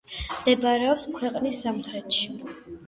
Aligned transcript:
მდებარეობს 0.29 1.07
ქვეყნის 1.19 1.63
სამხრეთში. 1.67 2.37